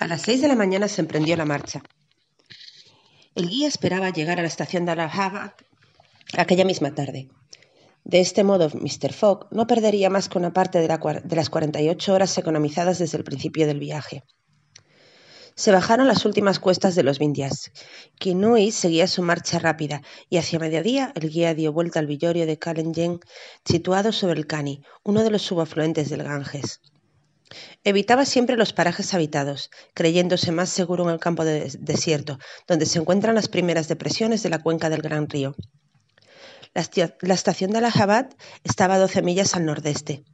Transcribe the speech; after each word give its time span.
A 0.00 0.06
las 0.06 0.22
seis 0.22 0.40
de 0.40 0.46
la 0.46 0.54
mañana 0.54 0.86
se 0.86 1.00
emprendió 1.00 1.36
la 1.36 1.44
marcha. 1.44 1.82
El 3.34 3.48
guía 3.48 3.66
esperaba 3.66 4.10
llegar 4.10 4.38
a 4.38 4.42
la 4.42 4.48
estación 4.48 4.84
de 4.84 4.92
Allahabad 4.92 5.54
aquella 6.36 6.64
misma 6.64 6.94
tarde. 6.94 7.28
De 8.04 8.20
este 8.20 8.44
modo, 8.44 8.70
Mr. 8.70 9.12
Fogg 9.12 9.48
no 9.50 9.66
perdería 9.66 10.08
más 10.08 10.28
que 10.28 10.38
una 10.38 10.52
parte 10.52 10.78
de, 10.78 10.86
la, 10.86 10.98
de 10.98 11.36
las 11.36 11.50
48 11.50 12.14
horas 12.14 12.38
economizadas 12.38 12.98
desde 13.00 13.18
el 13.18 13.24
principio 13.24 13.66
del 13.66 13.80
viaje. 13.80 14.22
Se 15.56 15.72
bajaron 15.72 16.06
las 16.06 16.24
últimas 16.24 16.60
cuestas 16.60 16.94
de 16.94 17.02
los 17.02 17.18
Vindias. 17.18 17.72
Kinui 18.20 18.70
seguía 18.70 19.08
su 19.08 19.22
marcha 19.24 19.58
rápida 19.58 20.02
y 20.30 20.36
hacia 20.36 20.60
mediodía 20.60 21.12
el 21.16 21.28
guía 21.28 21.54
dio 21.54 21.72
vuelta 21.72 21.98
al 21.98 22.06
villorio 22.06 22.46
de 22.46 22.56
Kalenjen 22.56 23.18
situado 23.64 24.12
sobre 24.12 24.38
el 24.38 24.46
Cani, 24.46 24.84
uno 25.02 25.24
de 25.24 25.30
los 25.30 25.42
subafluentes 25.42 26.08
del 26.08 26.22
Ganges. 26.22 26.80
Evitaba 27.84 28.24
siempre 28.24 28.56
los 28.56 28.72
parajes 28.72 29.14
habitados, 29.14 29.70
creyéndose 29.94 30.52
más 30.52 30.68
seguro 30.68 31.04
en 31.04 31.10
el 31.10 31.20
campo 31.20 31.44
de 31.44 31.70
desierto, 31.78 32.38
donde 32.66 32.86
se 32.86 32.98
encuentran 32.98 33.34
las 33.34 33.48
primeras 33.48 33.88
depresiones 33.88 34.42
de 34.42 34.50
la 34.50 34.58
cuenca 34.58 34.90
del 34.90 35.02
Gran 35.02 35.28
Río. 35.28 35.54
La, 36.74 37.34
estación 37.34 37.70
de 37.70 37.78
Allahabad 37.78 38.28
estaba 38.62 38.94
a 38.94 38.98
doce 38.98 39.22
millas 39.22 39.54
al 39.54 39.64
nordeste. 39.64 40.24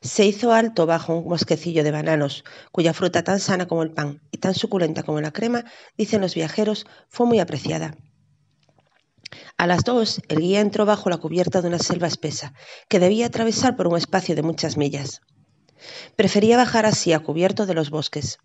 Se 0.00 0.24
hizo 0.24 0.52
alto 0.52 0.86
bajo 0.86 1.16
un 1.18 1.28
bosquecillo 1.28 1.84
de 1.84 1.90
bananos, 1.90 2.44
cuya 2.72 2.94
fruta 2.94 3.24
tan 3.24 3.40
sana 3.40 3.66
como 3.66 3.82
el 3.82 3.92
pan 3.92 4.22
y 4.30 4.38
tan 4.38 4.54
suculenta 4.54 5.02
como 5.02 5.20
la 5.20 5.32
crema, 5.32 5.64
dicen 5.98 6.20
los 6.20 6.34
viajeros, 6.34 6.86
fue 7.08 7.26
muy 7.26 7.40
apreciada. 7.40 7.96
A 9.58 9.66
las 9.66 9.82
dos, 9.84 10.22
el 10.28 10.38
guía 10.38 10.60
entró 10.60 10.86
bajo 10.86 11.10
la 11.10 11.18
cubierta 11.18 11.60
de 11.60 11.68
una 11.68 11.78
selva 11.78 12.06
espesa, 12.06 12.54
que 12.88 13.00
debía 13.00 13.26
atravesar 13.26 13.76
por 13.76 13.86
un 13.88 13.96
espacio 13.96 14.34
de 14.34 14.42
muchas 14.42 14.76
millas. 14.76 15.20
Prefería 16.16 16.56
bajar 16.56 16.86
así 16.86 17.12
a 17.12 17.20
cubierto 17.20 17.66
de 17.66 17.74
los 17.74 17.90
bosques. 17.90 18.38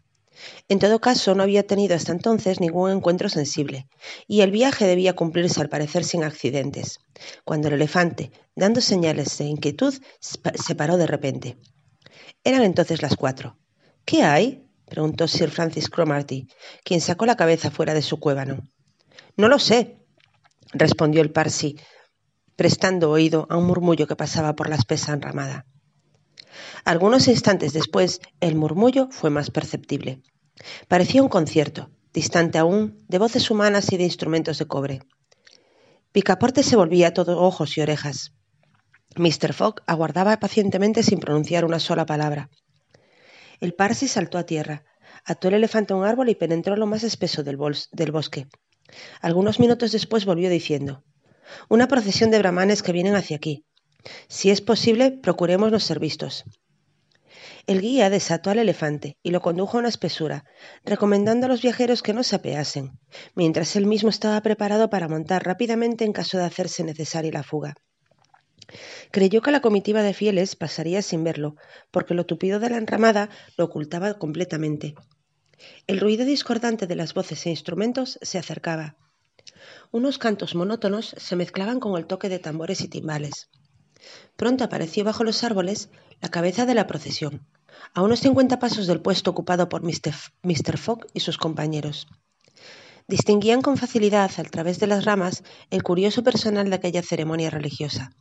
En 0.67 0.79
todo 0.79 0.99
caso, 0.99 1.35
no 1.35 1.43
había 1.43 1.67
tenido 1.67 1.95
hasta 1.95 2.11
entonces 2.11 2.59
ningún 2.59 2.91
encuentro 2.91 3.29
sensible, 3.29 3.87
y 4.27 4.41
el 4.41 4.51
viaje 4.51 4.85
debía 4.85 5.15
cumplirse 5.15 5.61
al 5.61 5.69
parecer 5.69 6.03
sin 6.03 6.23
accidentes, 6.23 6.99
cuando 7.43 7.67
el 7.67 7.75
elefante, 7.75 8.31
dando 8.55 8.81
señales 8.81 9.37
de 9.37 9.45
inquietud, 9.45 9.93
se 10.19 10.75
paró 10.75 10.97
de 10.97 11.07
repente. 11.07 11.57
Eran 12.43 12.63
entonces 12.63 13.01
las 13.01 13.15
cuatro. 13.15 13.57
¿Qué 14.05 14.23
hay? 14.23 14.65
preguntó 14.87 15.27
Sir 15.27 15.51
Francis 15.51 15.89
Cromarty, 15.89 16.47
quien 16.83 17.01
sacó 17.01 17.25
la 17.25 17.37
cabeza 17.37 17.71
fuera 17.71 17.93
de 17.93 18.01
su 18.01 18.19
cuébano. 18.19 18.67
No 19.37 19.47
lo 19.47 19.59
sé, 19.59 19.99
respondió 20.73 21.21
el 21.21 21.31
Parsi, 21.31 21.77
prestando 22.55 23.09
oído 23.11 23.47
a 23.49 23.57
un 23.57 23.65
murmullo 23.65 24.07
que 24.07 24.15
pasaba 24.15 24.55
por 24.55 24.69
la 24.69 24.75
espesa 24.75 25.13
enramada. 25.13 25.65
Algunos 26.85 27.27
instantes 27.27 27.73
después, 27.73 28.21
el 28.39 28.55
murmullo 28.55 29.09
fue 29.11 29.29
más 29.29 29.51
perceptible. 29.51 30.21
Parecía 30.87 31.23
un 31.23 31.29
concierto, 31.29 31.89
distante 32.13 32.57
aún, 32.57 33.03
de 33.07 33.17
voces 33.17 33.49
humanas 33.49 33.91
y 33.91 33.97
de 33.97 34.03
instrumentos 34.03 34.57
de 34.57 34.65
cobre. 34.65 35.01
Picaporte 36.11 36.63
se 36.63 36.75
volvía 36.75 37.13
todo 37.13 37.41
ojos 37.41 37.77
y 37.77 37.81
orejas. 37.81 38.33
Mr. 39.15 39.53
Fogg 39.53 39.81
aguardaba 39.87 40.39
pacientemente 40.39 41.03
sin 41.03 41.19
pronunciar 41.19 41.65
una 41.65 41.79
sola 41.79 42.05
palabra. 42.05 42.49
El 43.59 43.73
Parsi 43.73 44.07
saltó 44.07 44.37
a 44.37 44.45
tierra, 44.45 44.83
ató 45.25 45.47
el 45.47 45.55
elefante 45.55 45.93
a 45.93 45.97
un 45.97 46.05
árbol 46.05 46.29
y 46.29 46.35
penetró 46.35 46.75
lo 46.75 46.87
más 46.87 47.03
espeso 47.03 47.43
del, 47.43 47.57
del 47.91 48.11
bosque. 48.11 48.47
Algunos 49.21 49.59
minutos 49.59 49.91
después 49.91 50.25
volvió 50.25 50.49
diciendo: 50.49 51.03
Una 51.69 51.87
procesión 51.87 52.31
de 52.31 52.39
brahmanes 52.39 52.83
que 52.83 52.91
vienen 52.91 53.15
hacia 53.15 53.37
aquí. 53.37 53.65
Si 54.27 54.49
es 54.49 54.61
posible, 54.61 55.11
procuremos 55.11 55.71
no 55.71 55.79
ser 55.79 55.99
vistos. 55.99 56.45
El 57.67 57.81
guía 57.81 58.09
desató 58.09 58.49
al 58.49 58.59
elefante 58.59 59.17
y 59.21 59.31
lo 59.31 59.41
condujo 59.41 59.77
a 59.77 59.79
una 59.81 59.89
espesura, 59.89 60.45
recomendando 60.83 61.45
a 61.45 61.49
los 61.49 61.61
viajeros 61.61 62.01
que 62.01 62.13
no 62.13 62.23
se 62.23 62.35
apeasen, 62.35 62.99
mientras 63.35 63.75
él 63.75 63.85
mismo 63.85 64.09
estaba 64.09 64.41
preparado 64.41 64.89
para 64.89 65.07
montar 65.07 65.45
rápidamente 65.45 66.03
en 66.05 66.13
caso 66.13 66.37
de 66.37 66.45
hacerse 66.45 66.83
necesaria 66.83 67.31
la 67.31 67.43
fuga. 67.43 67.75
Creyó 69.11 69.41
que 69.41 69.51
la 69.51 69.61
comitiva 69.61 70.01
de 70.01 70.13
fieles 70.13 70.55
pasaría 70.55 71.01
sin 71.01 71.23
verlo, 71.23 71.55
porque 71.91 72.13
lo 72.13 72.25
tupido 72.25 72.59
de 72.59 72.69
la 72.69 72.77
enramada 72.77 73.29
lo 73.57 73.65
ocultaba 73.65 74.15
completamente. 74.15 74.95
El 75.87 75.99
ruido 75.99 76.25
discordante 76.25 76.87
de 76.87 76.95
las 76.95 77.13
voces 77.13 77.45
e 77.45 77.49
instrumentos 77.49 78.17
se 78.21 78.39
acercaba. 78.39 78.95
Unos 79.91 80.17
cantos 80.17 80.55
monótonos 80.55 81.13
se 81.17 81.35
mezclaban 81.35 81.79
con 81.79 81.97
el 81.97 82.07
toque 82.07 82.29
de 82.29 82.39
tambores 82.39 82.81
y 82.81 82.87
timbales. 82.87 83.49
Pronto 84.35 84.63
apareció 84.63 85.03
bajo 85.03 85.23
los 85.23 85.43
árboles 85.43 85.89
la 86.21 86.29
cabeza 86.29 86.65
de 86.65 86.75
la 86.75 86.87
procesión, 86.87 87.45
a 87.93 88.01
unos 88.01 88.19
cincuenta 88.19 88.59
pasos 88.59 88.87
del 88.87 89.01
puesto 89.01 89.31
ocupado 89.31 89.69
por 89.69 89.83
Mr. 89.83 90.77
Fogg 90.77 91.07
y 91.13 91.19
sus 91.19 91.37
compañeros. 91.37 92.07
Distinguían 93.07 93.61
con 93.61 93.77
facilidad, 93.77 94.31
a 94.37 94.43
través 94.43 94.79
de 94.79 94.87
las 94.87 95.05
ramas, 95.05 95.43
el 95.69 95.83
curioso 95.83 96.23
personal 96.23 96.69
de 96.69 96.75
aquella 96.75 97.01
ceremonia 97.01 97.49
religiosa. 97.49 98.13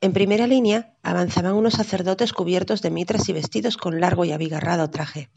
En 0.00 0.12
primera 0.12 0.46
línea 0.46 0.94
avanzaban 1.02 1.54
unos 1.54 1.74
sacerdotes 1.74 2.32
cubiertos 2.32 2.82
de 2.82 2.90
mitras 2.90 3.28
y 3.28 3.32
vestidos 3.32 3.76
con 3.76 4.00
largo 4.00 4.24
y 4.24 4.32
abigarrado 4.32 4.90
traje. 4.90 5.30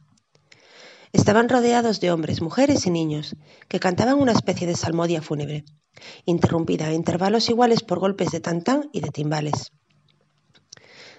Estaban 1.18 1.50
rodeados 1.50 2.00
de 2.00 2.12
hombres, 2.12 2.44
mujeres 2.44 2.86
y 2.86 2.92
niños, 2.92 3.36
que 3.68 3.80
cantaban 3.80 4.20
una 4.20 4.34
especie 4.34 4.68
de 4.68 4.76
salmodia 4.76 5.24
fúnebre, 5.24 5.66
interrumpida 6.26 6.86
a 6.86 6.94
intervalos 6.94 7.50
iguales 7.50 7.82
por 7.82 7.98
golpes 7.98 8.30
de 8.30 8.40
tantán 8.40 8.92
y 8.94 9.02
de 9.02 9.10
timbales. 9.10 9.72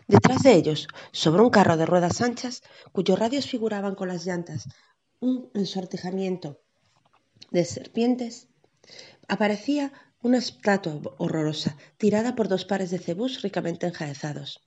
Detrás 0.06 0.44
de 0.44 0.54
ellos, 0.54 0.86
sobre 1.10 1.42
un 1.42 1.50
carro 1.50 1.76
de 1.76 1.84
ruedas 1.84 2.20
anchas, 2.20 2.62
cuyos 2.92 3.18
radios 3.18 3.46
figuraban 3.48 3.96
con 3.96 4.06
las 4.06 4.24
llantas 4.24 4.68
un 5.18 5.50
ensortijamiento 5.52 6.60
de 7.50 7.64
serpientes, 7.64 8.46
aparecía 9.26 9.92
una 10.22 10.38
estatua 10.38 11.00
horrorosa, 11.18 11.76
tirada 11.96 12.36
por 12.36 12.46
dos 12.46 12.64
pares 12.64 12.90
de 12.90 13.00
cebús 13.00 13.42
ricamente 13.42 13.88
enjaezados. 13.88 14.60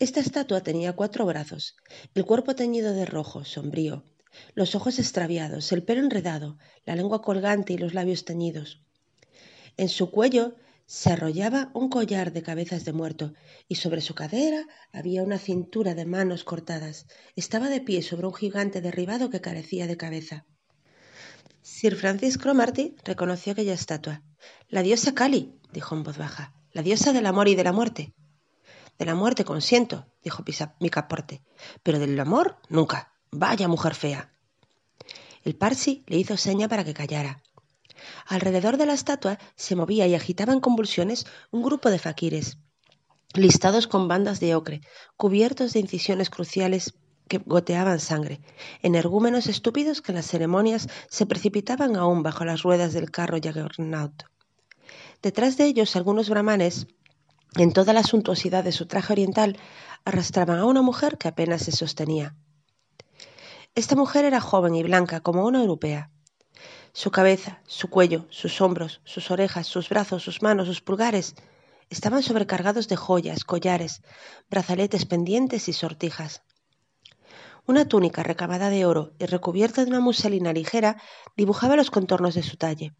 Esta 0.00 0.18
estatua 0.18 0.60
tenía 0.60 0.94
cuatro 0.94 1.24
brazos, 1.24 1.76
el 2.14 2.24
cuerpo 2.24 2.56
teñido 2.56 2.92
de 2.94 3.06
rojo, 3.06 3.44
sombrío, 3.44 4.02
los 4.54 4.74
ojos 4.74 4.98
extraviados, 4.98 5.72
el 5.72 5.82
pelo 5.82 6.00
enredado, 6.00 6.58
la 6.84 6.96
lengua 6.96 7.22
colgante 7.22 7.72
y 7.72 7.78
los 7.78 7.94
labios 7.94 8.24
teñidos. 8.24 8.82
En 9.76 9.88
su 9.88 10.10
cuello 10.10 10.54
se 10.86 11.10
arrollaba 11.10 11.70
un 11.74 11.88
collar 11.88 12.32
de 12.32 12.42
cabezas 12.42 12.84
de 12.84 12.92
muerto 12.92 13.34
y 13.68 13.74
sobre 13.74 14.00
su 14.00 14.14
cadera 14.14 14.66
había 14.92 15.22
una 15.22 15.38
cintura 15.38 15.94
de 15.94 16.06
manos 16.06 16.44
cortadas. 16.44 17.06
Estaba 17.34 17.68
de 17.68 17.80
pie 17.80 18.02
sobre 18.02 18.26
un 18.26 18.34
gigante 18.34 18.80
derribado 18.80 19.28
que 19.28 19.40
carecía 19.40 19.86
de 19.86 19.96
cabeza. 19.96 20.46
Sir 21.60 21.96
Francis 21.96 22.38
Cromarty 22.38 22.94
reconoció 23.04 23.52
aquella 23.52 23.74
estatua. 23.74 24.22
La 24.68 24.82
diosa 24.82 25.14
Kali, 25.14 25.58
dijo 25.72 25.96
en 25.96 26.04
voz 26.04 26.16
baja, 26.16 26.54
la 26.72 26.82
diosa 26.82 27.12
del 27.12 27.26
amor 27.26 27.48
y 27.48 27.56
de 27.56 27.64
la 27.64 27.72
muerte. 27.72 28.14
De 28.98 29.04
la 29.04 29.16
muerte 29.16 29.44
consiento, 29.44 30.06
dijo 30.22 30.44
Picaporte, 30.44 31.42
pero 31.82 31.98
del 31.98 32.18
amor 32.20 32.58
nunca. 32.68 33.15
Vaya 33.30 33.68
mujer 33.68 33.94
fea. 33.94 34.32
El 35.44 35.56
Parsi 35.56 36.04
le 36.06 36.18
hizo 36.18 36.36
seña 36.36 36.68
para 36.68 36.84
que 36.84 36.94
callara. 36.94 37.42
Alrededor 38.26 38.76
de 38.76 38.86
la 38.86 38.94
estatua 38.94 39.38
se 39.54 39.76
movía 39.76 40.06
y 40.06 40.14
agitaba 40.14 40.52
en 40.52 40.60
convulsiones 40.60 41.26
un 41.50 41.62
grupo 41.62 41.90
de 41.90 41.98
faquires, 41.98 42.58
listados 43.34 43.86
con 43.86 44.08
bandas 44.08 44.40
de 44.40 44.54
ocre, 44.54 44.80
cubiertos 45.16 45.72
de 45.72 45.80
incisiones 45.80 46.30
cruciales 46.30 46.94
que 47.28 47.38
goteaban 47.38 48.00
sangre, 48.00 48.40
energúmenos 48.82 49.46
estúpidos 49.46 50.00
que 50.00 50.12
en 50.12 50.16
las 50.16 50.26
ceremonias 50.26 50.88
se 51.08 51.26
precipitaban 51.26 51.96
aún 51.96 52.22
bajo 52.22 52.44
las 52.44 52.62
ruedas 52.62 52.92
del 52.92 53.10
carro 53.10 53.38
Jaggernaut. 53.42 54.24
Detrás 55.22 55.56
de 55.56 55.64
ellos 55.64 55.96
algunos 55.96 56.28
brahmanes, 56.28 56.86
en 57.56 57.72
toda 57.72 57.92
la 57.92 58.04
suntuosidad 58.04 58.62
de 58.62 58.72
su 58.72 58.86
traje 58.86 59.12
oriental, 59.12 59.58
arrastraban 60.04 60.58
a 60.58 60.66
una 60.66 60.82
mujer 60.82 61.18
que 61.18 61.28
apenas 61.28 61.62
se 61.62 61.72
sostenía. 61.72 62.36
Esta 63.76 63.94
mujer 63.94 64.24
era 64.24 64.40
joven 64.40 64.74
y 64.74 64.82
blanca 64.82 65.20
como 65.20 65.44
una 65.44 65.60
europea. 65.60 66.10
Su 66.94 67.10
cabeza, 67.10 67.60
su 67.66 67.90
cuello, 67.90 68.24
sus 68.30 68.62
hombros, 68.62 69.02
sus 69.04 69.30
orejas, 69.30 69.66
sus 69.66 69.90
brazos, 69.90 70.22
sus 70.22 70.40
manos, 70.40 70.66
sus 70.66 70.80
pulgares 70.80 71.34
estaban 71.90 72.22
sobrecargados 72.22 72.88
de 72.88 72.96
joyas, 72.96 73.44
collares, 73.44 74.00
brazaletes 74.48 75.04
pendientes 75.04 75.68
y 75.68 75.74
sortijas. 75.74 76.42
Una 77.66 77.86
túnica 77.86 78.22
recamada 78.22 78.70
de 78.70 78.86
oro 78.86 79.12
y 79.18 79.26
recubierta 79.26 79.84
de 79.84 79.90
una 79.90 80.00
muselina 80.00 80.54
ligera 80.54 80.96
dibujaba 81.36 81.76
los 81.76 81.90
contornos 81.90 82.34
de 82.34 82.44
su 82.44 82.56
talle. 82.56 82.94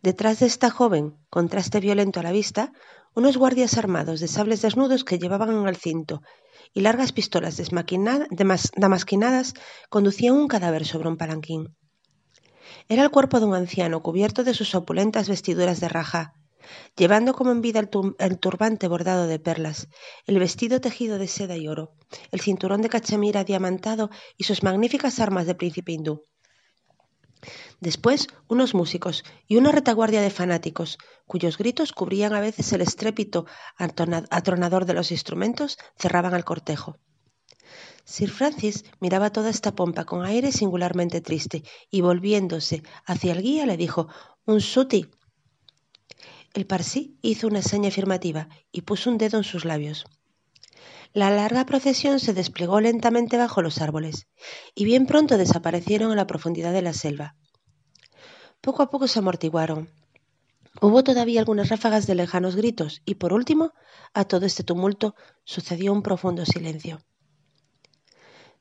Detrás 0.00 0.38
de 0.38 0.46
esta 0.46 0.70
joven, 0.70 1.16
contraste 1.28 1.80
violento 1.80 2.20
a 2.20 2.22
la 2.22 2.30
vista, 2.30 2.72
unos 3.14 3.36
guardias 3.36 3.76
armados 3.76 4.20
de 4.20 4.28
sables 4.28 4.62
desnudos 4.62 5.04
que 5.04 5.18
llevaban 5.18 5.66
el 5.66 5.76
cinto 5.76 6.22
y 6.72 6.80
largas 6.80 7.12
pistolas 7.12 7.60
damasquinadas 8.76 9.54
conducían 9.88 10.34
un 10.34 10.48
cadáver 10.48 10.84
sobre 10.84 11.08
un 11.08 11.16
palanquín. 11.16 11.74
Era 12.88 13.02
el 13.02 13.10
cuerpo 13.10 13.40
de 13.40 13.46
un 13.46 13.54
anciano 13.54 14.02
cubierto 14.02 14.44
de 14.44 14.54
sus 14.54 14.74
opulentas 14.74 15.28
vestiduras 15.28 15.80
de 15.80 15.88
raja, 15.88 16.34
llevando 16.96 17.34
como 17.34 17.50
en 17.50 17.60
vida 17.60 17.80
el, 17.80 18.38
turbante 18.38 18.88
bordado 18.88 19.26
de 19.26 19.38
perlas, 19.38 19.88
el 20.26 20.38
vestido 20.38 20.80
tejido 20.80 21.18
de 21.18 21.26
seda 21.26 21.56
y 21.56 21.68
oro, 21.68 21.92
el 22.30 22.40
cinturón 22.40 22.82
de 22.82 22.88
cachemira 22.88 23.44
diamantado 23.44 24.10
y 24.36 24.44
sus 24.44 24.62
magníficas 24.62 25.18
armas 25.20 25.46
de 25.46 25.54
príncipe 25.54 25.92
hindú. 25.92 26.24
Después, 27.80 28.28
unos 28.46 28.74
músicos 28.74 29.24
y 29.48 29.56
una 29.56 29.72
retaguardia 29.72 30.20
de 30.20 30.30
fanáticos, 30.30 30.98
cuyos 31.26 31.56
gritos 31.56 31.92
cubrían 31.92 32.34
a 32.34 32.40
veces 32.40 32.72
el 32.74 32.82
estrépito 32.82 33.46
atronador 33.78 34.84
de 34.84 34.92
los 34.92 35.10
instrumentos, 35.10 35.78
cerraban 35.96 36.34
el 36.34 36.44
cortejo. 36.44 36.98
Sir 38.04 38.30
Francis 38.30 38.84
miraba 39.00 39.30
toda 39.30 39.50
esta 39.50 39.74
pompa 39.74 40.04
con 40.04 40.26
aire 40.26 40.52
singularmente 40.52 41.20
triste 41.20 41.62
y 41.90 42.00
volviéndose 42.00 42.82
hacia 43.06 43.32
el 43.32 43.42
guía 43.42 43.66
le 43.66 43.76
dijo 43.76 44.08
Un 44.44 44.60
suti. 44.60 45.06
El 46.52 46.66
parsí 46.66 47.16
hizo 47.22 47.46
una 47.46 47.62
seña 47.62 47.88
afirmativa 47.88 48.48
y 48.72 48.82
puso 48.82 49.08
un 49.10 49.16
dedo 49.16 49.38
en 49.38 49.44
sus 49.44 49.64
labios. 49.64 50.04
La 51.12 51.30
larga 51.30 51.64
procesión 51.64 52.20
se 52.20 52.34
desplegó 52.34 52.80
lentamente 52.80 53.36
bajo 53.36 53.62
los 53.62 53.80
árboles 53.80 54.26
y 54.74 54.84
bien 54.84 55.06
pronto 55.06 55.38
desaparecieron 55.38 56.10
en 56.10 56.16
la 56.16 56.26
profundidad 56.26 56.72
de 56.72 56.82
la 56.82 56.92
selva. 56.92 57.36
Poco 58.60 58.82
a 58.82 58.90
poco 58.90 59.08
se 59.08 59.18
amortiguaron. 59.18 59.88
Hubo 60.80 61.02
todavía 61.02 61.40
algunas 61.40 61.68
ráfagas 61.68 62.06
de 62.06 62.14
lejanos 62.14 62.56
gritos 62.56 63.02
y 63.04 63.14
por 63.14 63.32
último, 63.32 63.72
a 64.14 64.24
todo 64.24 64.46
este 64.46 64.64
tumulto 64.64 65.14
sucedió 65.44 65.92
un 65.92 66.02
profundo 66.02 66.44
silencio. 66.44 67.00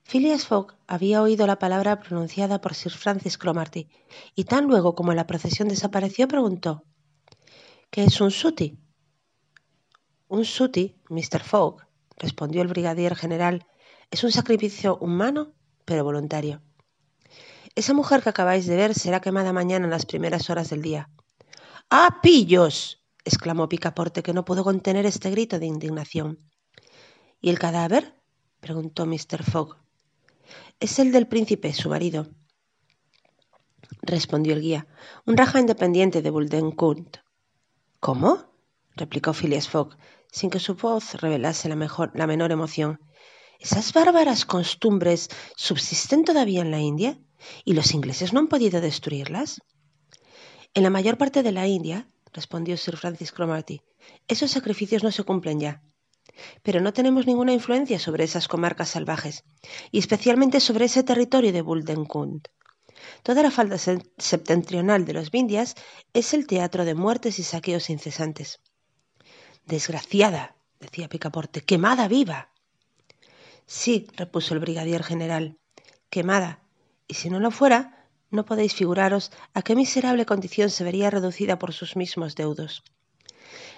Phileas 0.04 0.48
Fogg 0.48 0.76
había 0.88 1.22
oído 1.22 1.46
la 1.46 1.60
palabra 1.60 2.00
pronunciada 2.00 2.62
por 2.62 2.74
Sir 2.74 2.94
Francis 2.94 3.38
Cromarty, 3.38 3.90
y 4.34 4.46
tan 4.46 4.66
luego 4.66 4.96
como 4.96 5.14
la 5.14 5.28
procesión 5.28 5.68
desapareció 5.68 6.28
preguntó 6.28 6.84
¿Qué 7.92 8.06
es 8.06 8.20
un 8.20 8.32
suti? 8.32 8.80
Un 10.28 10.46
suti, 10.46 10.96
Mr. 11.10 11.44
Fogg, 11.44 11.86
respondió 12.18 12.62
el 12.62 12.70
brigadier 12.70 13.16
general, 13.16 13.68
es 14.10 14.24
un 14.24 14.32
sacrificio 14.32 14.98
humano, 14.98 15.54
pero 15.86 16.04
voluntario. 16.04 16.62
Esa 17.80 17.94
mujer 17.94 18.22
que 18.22 18.28
acabáis 18.28 18.66
de 18.68 18.76
ver 18.76 18.94
será 18.94 19.22
quemada 19.22 19.54
mañana 19.54 19.86
en 19.86 19.92
las 19.92 20.06
primeras 20.06 20.50
horas 20.50 20.70
del 20.70 20.82
día. 20.82 21.10
¡Ah, 21.90 22.20
pillos! 22.22 23.06
exclamó 23.24 23.70
Picaporte, 23.70 24.22
que 24.22 24.34
no 24.34 24.44
pudo 24.44 24.66
contener 24.66 25.06
este 25.06 25.32
grito 25.32 25.60
de 25.60 25.68
indignación. 25.68 26.40
¿Y 27.40 27.50
el 27.50 27.58
cadáver? 27.58 28.22
preguntó 28.60 29.06
Mr. 29.06 29.44
Fogg. 29.50 29.78
Es 30.82 31.00
el 31.00 31.14
del 31.14 31.30
príncipe, 31.30 31.72
su 31.72 31.88
marido, 31.88 32.28
respondió 34.02 34.56
el 34.56 34.62
guía, 34.62 34.86
un 35.26 35.38
raja 35.38 35.62
independiente 35.62 36.22
de 36.22 36.32
Buldenkunt. 36.32 37.20
¿Cómo? 38.02 38.44
replicó 38.98 39.32
Phileas 39.32 39.70
Fogg, 39.70 39.96
sin 40.30 40.50
que 40.50 40.60
su 40.60 40.76
voz 40.76 41.14
revelase 41.22 41.70
la, 41.70 42.12
la 42.14 42.28
menor 42.28 42.52
emoción. 42.52 43.00
¿Esas 43.58 43.94
bárbaras 43.94 44.44
costumbres 44.44 45.30
subsisten 45.56 46.26
todavía 46.26 46.60
en 46.60 46.72
la 46.72 46.80
India? 46.80 47.18
¿Y 47.66 47.74
los 47.74 47.94
ingleses 47.94 48.34
no 48.34 48.40
han 48.40 48.48
podido 48.48 48.82
destruirlas? 48.82 49.62
En 50.74 50.84
la 50.84 50.90
mayor 50.90 51.18
parte 51.18 51.44
de 51.44 51.52
la 51.52 51.68
India, 51.68 52.10
respondió 52.34 52.78
Sir 52.78 52.98
Francis 52.98 53.32
Cromarty, 53.32 53.82
esos 54.28 54.52
sacrificios 54.52 55.04
no 55.04 55.12
se 55.12 55.24
cumplen 55.24 55.60
ya 55.60 55.82
pero 56.64 56.82
no 56.82 56.94
tenemos 56.94 57.26
ninguna 57.26 57.54
influencia 57.54 58.00
sobre 58.00 58.24
esas 58.24 58.48
comarcas 58.48 58.90
salvajes, 58.90 59.44
y 59.92 60.00
especialmente 60.00 60.60
sobre 60.60 60.86
ese 60.86 61.04
territorio 61.04 61.52
de 61.52 61.62
Buldenkund. 61.62 62.48
Toda 63.24 63.44
la 63.44 63.52
falda 63.52 63.78
septentrional 63.78 65.06
de 65.06 65.14
los 65.14 65.32
Vindias 65.32 65.76
es 66.14 66.34
el 66.34 66.48
teatro 66.48 66.86
de 66.86 66.96
muertes 66.96 67.40
y 67.40 67.44
saqueos 67.44 67.90
incesantes. 67.90 68.60
Desgraciada, 69.66 70.56
decía 70.80 71.10
Picaporte, 71.10 71.62
quemada 71.62 72.08
viva. 72.08 72.52
Sí, 73.66 74.08
repuso 74.16 74.54
el 74.54 74.60
brigadier 74.60 75.04
general, 75.04 75.58
quemada, 76.10 76.62
y 77.10 77.16
si 77.16 77.30
no 77.30 77.40
lo 77.40 77.52
fuera, 77.52 78.08
no 78.30 78.46
podéis 78.46 78.76
figuraros 78.76 79.32
a 79.56 79.64
qué 79.64 79.76
miserable 79.76 80.28
condición 80.28 80.70
se 80.70 80.84
vería 80.84 81.10
reducida 81.10 81.58
por 81.58 81.74
sus 81.74 81.96
mismos 81.96 82.36
deudos. 82.36 82.84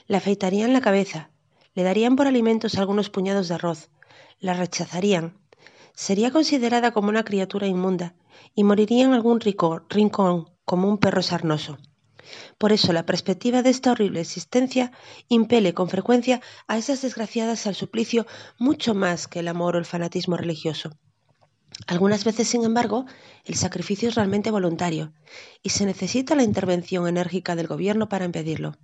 Le 0.07 0.18
afeitarían 0.18 0.74
la 0.74 0.81
cabeza, 0.81 1.31
le 1.74 1.83
darían 1.83 2.18
por 2.18 2.28
alimentos 2.28 2.78
algunos 2.78 3.10
puñados 3.10 3.48
de 3.48 3.56
arroz, 3.56 3.89
la 4.39 4.54
rechazarían, 4.54 5.39
sería 5.94 6.30
considerada 6.31 6.92
como 6.92 7.07
una 7.07 7.24
criatura 7.24 7.68
inmunda 7.68 8.16
y 8.54 8.66
moriría 8.66 9.06
en 9.06 9.13
algún 9.13 9.39
rincón 9.39 10.50
como 10.66 10.89
un 10.89 10.98
perro 10.98 11.22
sarnoso. 11.22 11.77
Por 12.57 12.74
eso 12.74 12.92
la 12.92 13.06
perspectiva 13.06 13.62
de 13.62 13.69
esta 13.69 13.94
horrible 13.94 14.19
existencia 14.19 14.92
impele 15.30 15.74
con 15.74 15.89
frecuencia 15.89 16.42
a 16.68 16.77
esas 16.77 17.01
desgraciadas 17.01 17.66
al 17.66 17.75
suplicio 17.75 18.25
mucho 18.60 18.94
más 18.94 19.27
que 19.30 19.39
el 19.39 19.48
amor 19.48 19.75
o 19.75 19.80
el 19.80 19.86
fanatismo 19.86 20.36
religioso. 20.36 20.92
Algunas 21.88 22.24
veces, 22.24 22.48
sin 22.48 22.63
embargo, 22.63 23.06
el 23.45 23.56
sacrificio 23.56 24.10
es 24.10 24.16
realmente 24.16 24.51
voluntario 24.51 25.13
y 25.63 25.69
se 25.69 25.86
necesita 25.86 26.36
la 26.36 26.44
intervención 26.44 27.07
enérgica 27.07 27.56
del 27.56 27.68
gobierno 27.68 28.07
para 28.07 28.25
impedirlo. 28.25 28.78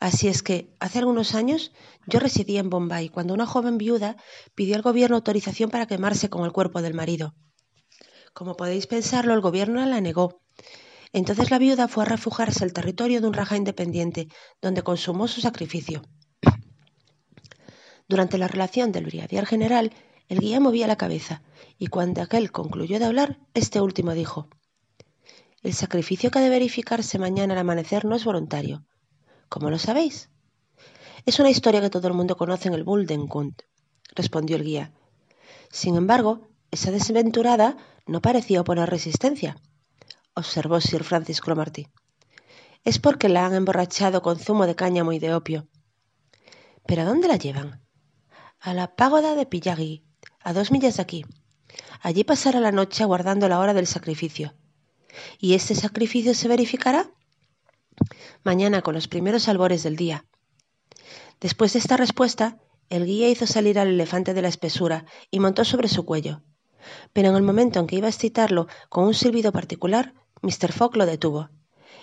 Así 0.00 0.28
es 0.28 0.42
que, 0.42 0.74
hace 0.80 0.98
algunos 0.98 1.34
años, 1.34 1.72
yo 2.06 2.20
residía 2.20 2.60
en 2.60 2.70
Bombay 2.70 3.10
cuando 3.10 3.34
una 3.34 3.46
joven 3.46 3.76
viuda 3.76 4.16
pidió 4.54 4.76
al 4.76 4.82
gobierno 4.82 5.16
autorización 5.16 5.68
para 5.70 5.86
quemarse 5.86 6.30
con 6.30 6.44
el 6.44 6.52
cuerpo 6.52 6.80
del 6.80 6.94
marido. 6.94 7.34
Como 8.32 8.56
podéis 8.56 8.86
pensarlo, 8.86 9.34
el 9.34 9.42
gobierno 9.42 9.84
la 9.84 10.00
negó. 10.00 10.40
Entonces 11.12 11.50
la 11.50 11.58
viuda 11.58 11.86
fue 11.86 12.04
a 12.04 12.08
refugiarse 12.08 12.64
al 12.64 12.72
territorio 12.72 13.20
de 13.20 13.26
un 13.26 13.34
raja 13.34 13.56
independiente, 13.56 14.28
donde 14.62 14.82
consumó 14.82 15.28
su 15.28 15.42
sacrificio. 15.42 16.02
Durante 18.08 18.38
la 18.38 18.48
relación 18.48 18.92
del 18.92 19.04
brigadier 19.04 19.44
general, 19.44 19.92
el 20.30 20.38
guía 20.38 20.60
movía 20.60 20.86
la 20.86 20.94
cabeza, 20.94 21.42
y 21.76 21.88
cuando 21.88 22.22
aquel 22.22 22.52
concluyó 22.52 23.00
de 23.00 23.04
hablar, 23.04 23.40
este 23.52 23.80
último 23.80 24.14
dijo 24.14 24.48
El 25.60 25.74
sacrificio 25.74 26.30
que 26.30 26.38
ha 26.38 26.42
de 26.42 26.48
verificarse 26.48 27.18
mañana 27.18 27.54
al 27.54 27.58
amanecer 27.58 28.04
no 28.04 28.14
es 28.14 28.24
voluntario. 28.24 28.84
¿Cómo 29.48 29.70
lo 29.70 29.78
sabéis? 29.80 30.30
Es 31.26 31.40
una 31.40 31.50
historia 31.50 31.80
que 31.80 31.90
todo 31.90 32.06
el 32.06 32.14
mundo 32.14 32.36
conoce 32.36 32.68
en 32.68 32.74
el 32.74 32.84
Buldenkund, 32.84 33.56
respondió 34.14 34.54
el 34.54 34.62
guía. 34.62 34.92
Sin 35.68 35.96
embargo, 35.96 36.48
esa 36.70 36.92
desventurada 36.92 37.76
no 38.06 38.22
parecía 38.22 38.60
oponer 38.60 38.88
resistencia, 38.88 39.56
observó 40.34 40.80
Sir 40.80 41.02
Francis 41.02 41.40
Cromarty. 41.40 41.88
Es 42.84 43.00
porque 43.00 43.28
la 43.28 43.46
han 43.46 43.54
emborrachado 43.54 44.22
con 44.22 44.38
zumo 44.38 44.68
de 44.68 44.76
cáñamo 44.76 45.12
y 45.12 45.18
de 45.18 45.34
opio. 45.34 45.66
¿Pero 46.86 47.02
a 47.02 47.04
dónde 47.04 47.26
la 47.26 47.36
llevan? 47.36 47.84
A 48.60 48.74
la 48.74 48.94
pagoda 48.94 49.34
de 49.34 49.44
Pillagui, 49.44 50.04
a 50.42 50.52
dos 50.52 50.70
millas 50.70 50.96
de 50.96 51.02
aquí. 51.02 51.24
Allí 52.00 52.24
pasará 52.24 52.60
la 52.60 52.72
noche 52.72 53.02
aguardando 53.02 53.48
la 53.48 53.58
hora 53.58 53.74
del 53.74 53.86
sacrificio. 53.86 54.54
¿Y 55.38 55.54
este 55.54 55.74
sacrificio 55.74 56.34
se 56.34 56.48
verificará? 56.48 57.10
mañana 58.42 58.82
con 58.82 58.94
los 58.94 59.08
primeros 59.08 59.48
albores 59.48 59.82
del 59.82 59.96
día. 59.96 60.24
Después 61.40 61.72
de 61.72 61.78
esta 61.78 61.96
respuesta, 61.96 62.58
el 62.88 63.06
guía 63.06 63.28
hizo 63.28 63.46
salir 63.46 63.78
al 63.78 63.88
elefante 63.88 64.34
de 64.34 64.42
la 64.42 64.48
espesura 64.48 65.04
y 65.30 65.40
montó 65.40 65.64
sobre 65.64 65.88
su 65.88 66.04
cuello. 66.04 66.42
Pero 67.12 67.28
en 67.28 67.36
el 67.36 67.42
momento 67.42 67.78
en 67.78 67.86
que 67.86 67.96
iba 67.96 68.06
a 68.06 68.10
excitarlo 68.10 68.66
con 68.88 69.04
un 69.04 69.14
silbido 69.14 69.52
particular, 69.52 70.14
Mr. 70.42 70.72
Fogg 70.72 70.96
lo 70.96 71.06
detuvo, 71.06 71.50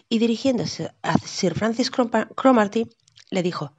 y 0.10 0.20
dirigiéndose 0.20 0.92
a 1.02 1.18
Sir 1.18 1.56
Francis 1.56 1.92
Cromarty, 1.92 2.88
le 3.30 3.44
dijo 3.44 3.74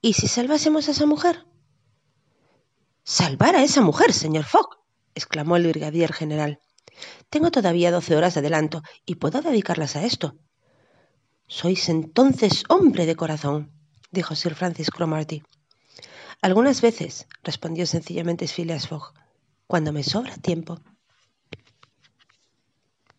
¿Y 0.00 0.14
si 0.14 0.28
salvásemos 0.28 0.88
a 0.88 0.92
esa 0.92 1.06
mujer? 1.06 1.44
¿Salvar 3.04 3.56
a 3.56 3.64
esa 3.64 3.80
mujer, 3.80 4.12
señor 4.12 4.44
Fogg? 4.44 4.78
exclamó 5.14 5.56
el 5.56 5.66
brigadier 5.66 6.12
general. 6.12 6.60
Tengo 7.30 7.50
todavía 7.50 7.90
doce 7.90 8.14
horas 8.14 8.34
de 8.34 8.40
adelanto 8.40 8.82
y 9.04 9.16
puedo 9.16 9.42
dedicarlas 9.42 9.96
a 9.96 10.04
esto. 10.04 10.36
Sois 11.48 11.88
entonces 11.88 12.62
hombre 12.68 13.04
de 13.04 13.16
corazón, 13.16 13.72
dijo 14.12 14.36
Sir 14.36 14.54
Francis 14.54 14.90
Cromarty. 14.90 15.42
Algunas 16.40 16.80
veces, 16.80 17.26
respondió 17.42 17.86
sencillamente 17.86 18.46
Phileas 18.46 18.86
Fogg, 18.86 19.12
cuando 19.66 19.92
me 19.92 20.04
sobra 20.04 20.36
tiempo. 20.36 20.80